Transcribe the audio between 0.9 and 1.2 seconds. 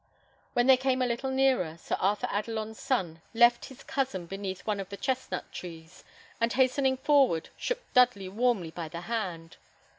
a